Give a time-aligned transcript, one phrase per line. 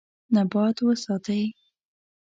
[0.33, 1.43] نبات وساتئ.